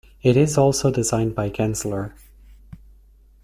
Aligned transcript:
It 0.23 0.35
is 0.35 0.57
also 0.57 0.89
designed 0.89 1.35
by 1.35 1.51
Gensler. 1.51 2.13